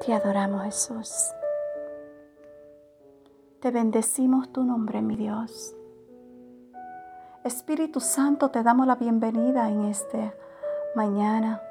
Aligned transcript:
Te 0.00 0.12
adoramos 0.12 0.64
Jesús. 0.64 1.32
Te 3.60 3.70
bendecimos 3.70 4.52
tu 4.52 4.62
nombre, 4.62 5.00
mi 5.00 5.16
Dios. 5.16 5.74
Espíritu 7.44 8.00
Santo, 8.00 8.50
te 8.50 8.62
damos 8.62 8.86
la 8.86 8.96
bienvenida 8.96 9.68
en 9.68 9.84
esta 9.84 10.34
mañana 10.94 11.62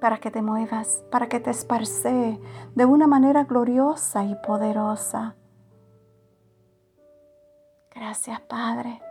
para 0.00 0.18
que 0.18 0.30
te 0.30 0.40
muevas, 0.40 1.04
para 1.10 1.28
que 1.28 1.40
te 1.40 1.50
esparce 1.50 2.40
de 2.74 2.84
una 2.84 3.06
manera 3.06 3.44
gloriosa 3.44 4.24
y 4.24 4.34
poderosa. 4.36 5.36
Gracias, 7.94 8.40
Padre. 8.42 9.02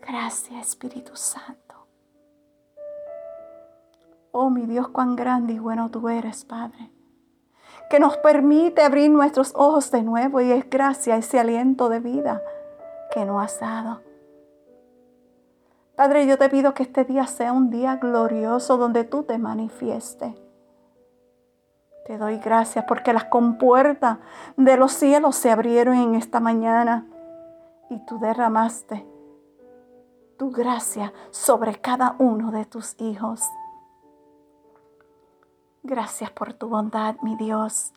Gracias, 0.00 0.68
Espíritu 0.68 1.14
Santo. 1.16 1.83
Oh, 4.36 4.50
mi 4.50 4.66
Dios, 4.66 4.88
cuán 4.88 5.14
grande 5.14 5.52
y 5.52 5.60
bueno 5.60 5.92
tú 5.92 6.08
eres, 6.08 6.44
Padre. 6.44 6.90
Que 7.88 8.00
nos 8.00 8.16
permite 8.16 8.82
abrir 8.82 9.08
nuestros 9.08 9.52
ojos 9.54 9.92
de 9.92 10.02
nuevo 10.02 10.40
y 10.40 10.50
es 10.50 10.68
gracia 10.68 11.16
ese 11.16 11.38
aliento 11.38 11.88
de 11.88 12.00
vida 12.00 12.42
que 13.12 13.24
nos 13.24 13.40
has 13.40 13.60
dado. 13.60 14.02
Padre, 15.94 16.26
yo 16.26 16.36
te 16.36 16.48
pido 16.48 16.74
que 16.74 16.82
este 16.82 17.04
día 17.04 17.28
sea 17.28 17.52
un 17.52 17.70
día 17.70 17.94
glorioso 17.98 18.76
donde 18.76 19.04
tú 19.04 19.22
te 19.22 19.38
manifiestes. 19.38 20.34
Te 22.04 22.18
doy 22.18 22.38
gracias 22.38 22.86
porque 22.88 23.12
las 23.12 23.26
compuertas 23.26 24.18
de 24.56 24.76
los 24.76 24.90
cielos 24.90 25.36
se 25.36 25.52
abrieron 25.52 25.94
en 25.94 26.16
esta 26.16 26.40
mañana 26.40 27.06
y 27.88 28.04
tú 28.04 28.18
derramaste 28.18 29.06
tu 30.36 30.50
gracia 30.50 31.12
sobre 31.30 31.80
cada 31.80 32.16
uno 32.18 32.50
de 32.50 32.64
tus 32.64 33.00
hijos. 33.00 33.40
Gracias 35.86 36.30
por 36.30 36.54
tu 36.54 36.70
bondad, 36.70 37.16
mi 37.20 37.36
Dios, 37.36 37.92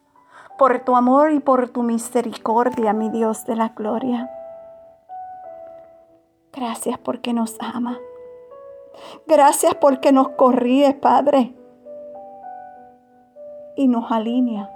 por 0.58 0.82
tu 0.82 0.98
amor 0.98 1.32
y 1.32 1.40
por 1.40 1.70
tu 1.70 1.84
misericordia, 1.84 2.92
mi 2.92 3.10
Dios 3.10 3.46
de 3.46 3.56
la 3.56 3.70
gloria. 3.70 4.30
Gracias 6.52 7.00
porque 7.00 7.32
nos 7.32 7.56
ama. 7.62 7.98
Gracias 9.26 9.74
porque 9.76 10.12
nos 10.12 10.28
corríe, 10.32 10.96
Padre, 10.96 11.56
y 13.78 13.88
nos 13.88 14.12
alinea 14.12 14.70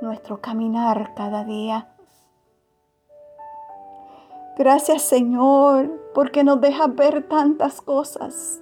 nuestro 0.00 0.40
caminar 0.40 1.14
cada 1.14 1.44
día. 1.44 1.86
Gracias, 4.58 5.02
Señor, 5.02 6.10
porque 6.12 6.42
nos 6.42 6.60
deja 6.60 6.88
ver 6.88 7.28
tantas 7.28 7.80
cosas 7.80 8.60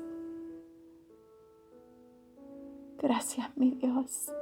Gracias, 3.05 3.55
mi 3.57 3.73
Dios, 3.73 4.33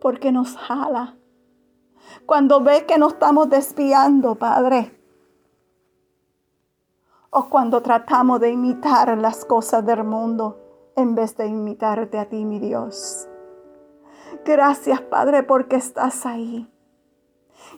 porque 0.00 0.32
nos 0.32 0.56
jala. 0.56 1.16
Cuando 2.26 2.60
ve 2.60 2.86
que 2.86 2.98
nos 2.98 3.12
estamos 3.12 3.48
desviando, 3.48 4.34
Padre. 4.34 4.98
O 7.30 7.48
cuando 7.48 7.82
tratamos 7.82 8.40
de 8.40 8.50
imitar 8.50 9.16
las 9.16 9.44
cosas 9.44 9.86
del 9.86 10.02
mundo 10.02 10.58
en 10.96 11.14
vez 11.14 11.36
de 11.36 11.46
imitarte 11.46 12.18
a 12.18 12.28
ti, 12.28 12.44
mi 12.44 12.58
Dios. 12.58 13.28
Gracias, 14.44 15.02
Padre, 15.02 15.44
porque 15.44 15.76
estás 15.76 16.26
ahí. 16.26 16.68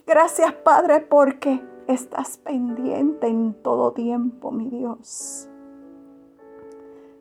Gracias, 0.07 0.51
Padre, 0.51 1.01
porque 1.01 1.63
estás 1.87 2.39
pendiente 2.39 3.27
en 3.27 3.53
todo 3.61 3.93
tiempo, 3.93 4.49
mi 4.49 4.67
Dios. 4.67 5.47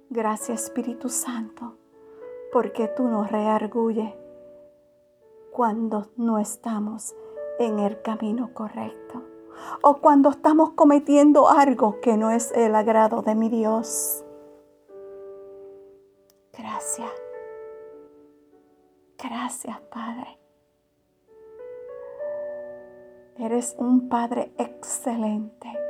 Gracias 0.09 0.65
Espíritu 0.65 1.09
Santo, 1.09 1.75
porque 2.53 2.87
tú 2.87 3.09
nos 3.09 3.31
reargulles 3.31 4.15
cuando 5.51 6.11
no 6.17 6.39
estamos 6.39 7.17
en 7.59 7.81
el 7.81 8.01
camino 8.03 8.55
correcto 8.55 9.25
o 9.83 9.97
cuando 9.97 10.31
estamos 10.31 10.71
cometiendo 10.71 11.49
algo 11.49 12.01
que 12.01 12.17
no 12.17 12.31
es 12.31 12.53
el 12.53 12.77
agrado 12.77 13.23
de 13.23 13.35
mi 13.35 13.49
Dios. 13.49 14.25
Gracias. 16.53 17.11
Gracias, 19.19 19.81
Padre. 19.91 20.39
Eres 23.39 23.75
un 23.77 24.09
Padre 24.09 24.53
excelente 24.57 25.86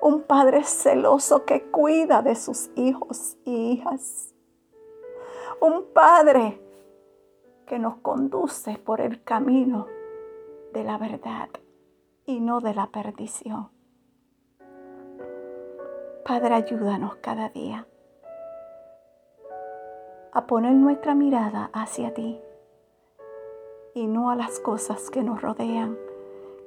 un 0.00 0.22
padre 0.22 0.64
celoso 0.64 1.44
que 1.44 1.70
cuida 1.70 2.22
de 2.22 2.34
sus 2.34 2.70
hijos 2.76 3.36
y 3.44 3.72
hijas. 3.72 4.34
Un 5.60 5.84
padre 5.92 6.60
que 7.66 7.78
nos 7.78 7.96
conduce 7.96 8.78
por 8.78 9.00
el 9.00 9.22
camino 9.22 9.86
de 10.72 10.84
la 10.84 10.98
verdad 10.98 11.48
y 12.26 12.40
no 12.40 12.60
de 12.60 12.74
la 12.74 12.88
perdición. 12.88 13.70
Padre, 16.24 16.54
ayúdanos 16.54 17.16
cada 17.16 17.48
día 17.50 17.86
a 20.32 20.46
poner 20.46 20.72
nuestra 20.72 21.14
mirada 21.14 21.70
hacia 21.72 22.12
ti 22.12 22.40
y 23.94 24.06
no 24.06 24.30
a 24.30 24.36
las 24.36 24.58
cosas 24.58 25.10
que 25.10 25.22
nos 25.22 25.40
rodean, 25.40 25.96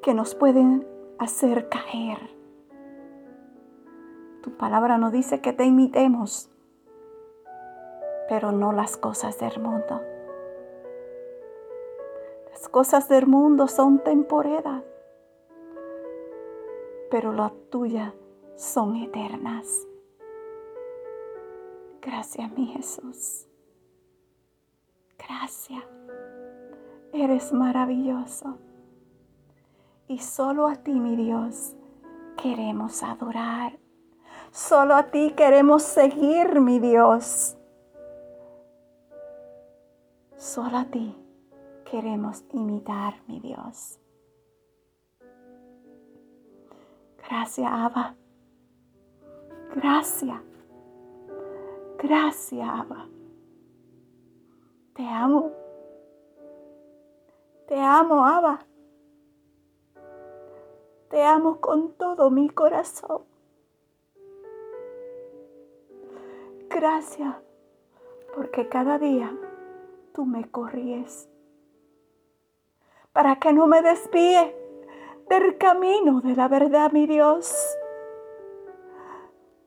que 0.01 0.13
nos 0.13 0.35
pueden 0.35 0.88
hacer 1.19 1.67
caer 1.67 2.37
tu 4.47 4.56
palabra 4.56 4.97
nos 4.97 5.12
dice 5.12 5.41
que 5.41 5.52
te 5.52 5.66
imitemos, 5.66 6.50
pero 8.30 8.53
no 8.53 8.72
las 8.72 8.96
cosas 8.96 9.38
del 9.40 9.59
mundo. 9.59 10.02
Las 12.50 12.69
cosas 12.69 13.09
del 13.09 13.28
mundo 13.28 13.68
son 13.68 14.00
temporeras, 14.00 14.86
pero 17.12 17.34
las 17.34 17.52
tuyas 17.69 18.13
son 18.56 18.96
eternas. 18.96 19.86
Gracias, 22.02 22.50
mi 22.53 22.68
Jesús. 22.68 23.47
Gracias. 25.18 25.84
Eres 27.12 27.52
maravilloso. 27.52 28.57
Y 30.07 30.19
solo 30.19 30.69
a 30.69 30.78
ti, 30.78 30.94
mi 30.94 31.18
Dios, 31.18 31.75
queremos 32.41 33.03
adorar. 33.03 33.78
Solo 34.52 34.96
a 34.96 35.03
ti 35.03 35.34
queremos 35.35 35.84
seguir, 35.84 36.59
mi 36.59 36.80
Dios. 36.80 37.58
Solo 40.35 40.78
a 40.78 40.85
ti 40.85 41.16
queremos 41.85 42.44
imitar, 42.53 43.16
mi 43.28 43.40
Dios. 43.40 44.00
Gracias, 47.30 47.69
Abba. 47.72 48.16
Gracias. 49.75 50.41
Gracias, 51.97 52.69
Abba. 52.69 53.07
Te 54.94 55.07
amo. 55.07 55.52
Te 57.68 57.80
amo, 57.80 58.25
Abba. 58.25 58.66
Te 61.09 61.24
amo 61.24 61.59
con 61.59 61.94
todo 61.94 62.31
mi 62.31 62.50
corazón. 62.50 63.26
Gracias, 66.79 67.33
porque 68.35 68.69
cada 68.69 68.99
día 68.99 69.35
tú 70.13 70.27
me 70.27 70.47
corríes 70.51 71.27
para 73.13 73.39
que 73.39 73.51
no 73.51 73.65
me 73.65 73.81
desvíe 73.81 74.55
del 75.27 75.57
camino 75.57 76.21
de 76.21 76.35
la 76.35 76.47
verdad, 76.47 76.91
mi 76.91 77.07
Dios. 77.07 77.51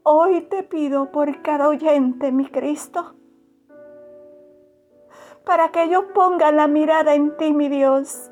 Hoy 0.05 0.43
te 0.43 0.63
pido 0.63 1.11
por 1.11 1.43
cada 1.43 1.69
oyente, 1.69 2.31
mi 2.31 2.49
Cristo, 2.49 3.17
para 5.45 5.73
que 5.73 5.83
ellos 5.83 6.05
pongan 6.15 6.55
la 6.55 6.69
mirada 6.69 7.17
en 7.17 7.37
ti, 7.37 7.53
mi 7.53 7.69
Dios, 7.69 8.31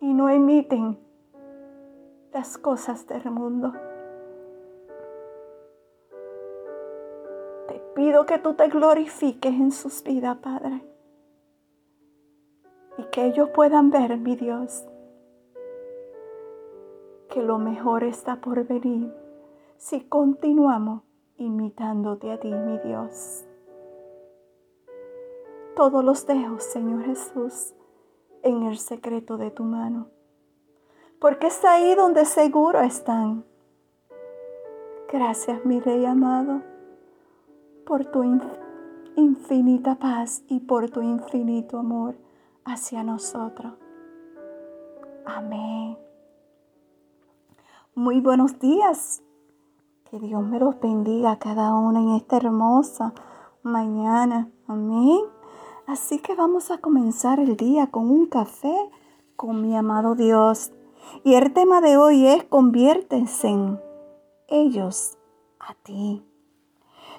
y 0.00 0.12
no 0.12 0.28
emiten 0.28 0.98
las 2.30 2.58
cosas 2.58 3.06
del 3.06 3.30
mundo. 3.30 3.72
Pido 7.94 8.26
que 8.26 8.38
tú 8.38 8.54
te 8.54 8.68
glorifiques 8.68 9.52
en 9.52 9.70
sus 9.70 10.02
vidas, 10.02 10.38
Padre. 10.38 10.84
Y 12.98 13.04
que 13.04 13.26
ellos 13.26 13.50
puedan 13.50 13.90
ver, 13.90 14.18
mi 14.18 14.34
Dios, 14.34 14.84
que 17.30 17.40
lo 17.40 17.58
mejor 17.58 18.02
está 18.02 18.40
por 18.40 18.66
venir 18.66 19.12
si 19.76 20.00
continuamos 20.00 21.02
imitándote 21.36 22.32
a 22.32 22.40
ti, 22.40 22.52
mi 22.52 22.78
Dios. 22.78 23.44
Todos 25.76 26.04
los 26.04 26.26
dejo, 26.26 26.58
Señor 26.58 27.04
Jesús, 27.04 27.74
en 28.42 28.64
el 28.64 28.78
secreto 28.78 29.36
de 29.36 29.50
tu 29.50 29.64
mano, 29.64 30.08
porque 31.20 31.48
es 31.48 31.64
ahí 31.64 31.94
donde 31.94 32.24
seguro 32.24 32.80
están. 32.80 33.44
Gracias, 35.12 35.64
mi 35.64 35.80
Rey 35.80 36.04
amado 36.04 36.73
por 37.84 38.06
tu 38.06 38.22
infinita 39.16 39.96
paz 39.96 40.42
y 40.48 40.60
por 40.60 40.90
tu 40.90 41.02
infinito 41.02 41.78
amor 41.78 42.16
hacia 42.64 43.02
nosotros. 43.02 43.74
Amén. 45.26 45.98
Muy 47.94 48.20
buenos 48.20 48.58
días. 48.58 49.22
Que 50.10 50.18
Dios 50.18 50.42
me 50.44 50.58
los 50.58 50.80
bendiga 50.80 51.32
a 51.32 51.38
cada 51.38 51.74
uno 51.74 52.00
en 52.00 52.16
esta 52.16 52.36
hermosa 52.36 53.12
mañana. 53.62 54.48
Amén. 54.66 55.20
Así 55.86 56.18
que 56.18 56.34
vamos 56.34 56.70
a 56.70 56.78
comenzar 56.78 57.40
el 57.40 57.56
día 57.56 57.88
con 57.88 58.10
un 58.10 58.26
café 58.26 58.74
con 59.36 59.60
mi 59.62 59.76
amado 59.76 60.14
Dios. 60.14 60.72
Y 61.22 61.34
el 61.34 61.52
tema 61.52 61.80
de 61.80 61.96
hoy 61.96 62.26
es 62.26 62.44
conviértense 62.44 63.48
en 63.48 63.80
ellos 64.48 65.18
a 65.58 65.74
ti. 65.74 66.22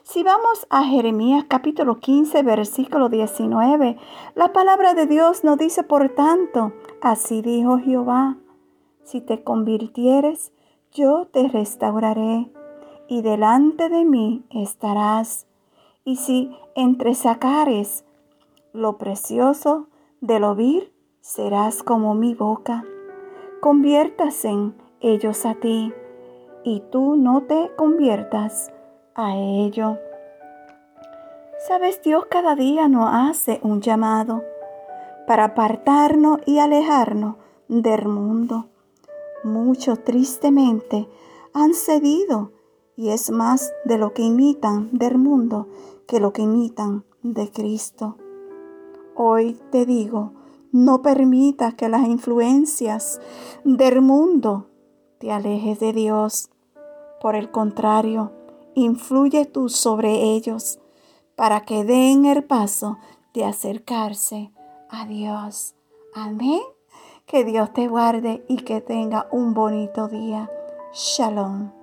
Si 0.08 0.22
vamos 0.22 0.68
a 0.70 0.84
Jeremías 0.84 1.46
capítulo 1.48 2.00
15, 2.00 2.44
versículo 2.44 3.10
19, 3.10 3.98
la 4.36 4.54
palabra 4.54 4.94
de 4.94 5.08
Dios 5.08 5.44
nos 5.44 5.58
dice, 5.58 5.82
por 5.82 6.10
tanto, 6.10 6.74
así 7.02 7.42
dijo 7.42 7.80
Jehová, 7.80 8.38
si 9.04 9.20
te 9.20 9.44
convirtieres, 9.44 10.54
yo 10.92 11.26
te 11.26 11.48
restauraré, 11.48 12.52
y 13.08 13.24
delante 13.24 13.90
de 13.90 14.06
mí 14.06 14.46
estarás. 14.52 15.48
Y 16.04 16.18
si 16.18 16.56
entresacares 16.76 18.06
lo 18.74 19.00
precioso 19.00 19.88
de 20.22 20.40
lo 20.40 20.54
vil, 20.54 20.94
serás 21.22 21.82
como 21.82 22.14
mi 22.14 22.36
boca. 22.36 22.86
Conviértase 23.60 24.54
ellos 25.00 25.48
a 25.48 25.56
ti, 25.56 25.92
y 26.64 26.84
tú 26.92 27.16
no 27.16 27.42
te 27.42 27.72
conviertas 27.76 28.72
a 29.16 29.36
ello. 29.38 29.98
Sabes, 31.68 32.02
Dios 32.04 32.26
cada 32.30 32.56
día 32.56 32.88
nos 32.88 33.10
hace 33.12 33.60
un 33.64 33.82
llamado 33.82 34.44
para 35.26 35.46
apartarnos 35.46 36.40
y 36.46 36.60
alejarnos 36.60 37.38
del 37.68 38.08
mundo. 38.08 38.68
Muchos 39.44 40.04
tristemente 40.04 41.08
han 41.54 41.74
cedido 41.74 42.52
y 42.96 43.10
es 43.10 43.32
más 43.32 43.74
de 43.86 43.98
lo 43.98 44.14
que 44.14 44.22
imitan 44.22 44.90
del 44.92 45.18
mundo 45.18 45.68
que 46.08 46.20
lo 46.20 46.34
que 46.34 46.44
imitan 46.44 47.04
de 47.24 47.50
Cristo. 47.52 48.18
Hoy 49.16 49.58
te 49.72 49.86
digo, 49.86 50.34
no 50.72 51.02
permitas 51.02 51.74
que 51.74 51.90
las 51.90 52.06
influencias 52.06 53.22
del 53.64 54.02
mundo 54.02 54.68
te 55.20 55.32
alejes 55.32 55.80
de 55.80 55.94
Dios. 55.94 56.50
Por 57.22 57.36
el 57.36 57.50
contrario, 57.50 58.32
influye 58.76 59.46
tú 59.46 59.70
sobre 59.70 60.36
ellos 60.36 60.80
para 61.36 61.66
que 61.66 61.84
den 61.84 62.26
el 62.26 62.44
paso 62.44 62.98
de 63.34 63.46
acercarse 63.46 64.52
a 64.90 65.06
Dios. 65.06 65.76
Amén. 66.14 66.62
Que 67.26 67.44
Dios 67.44 67.74
te 67.74 67.88
guarde 67.88 68.46
y 68.48 68.58
que 68.58 68.82
tenga 68.82 69.28
un 69.32 69.54
bonito 69.54 70.08
día. 70.08 70.50
Shalom. 70.94 71.75